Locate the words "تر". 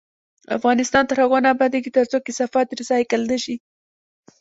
1.09-1.17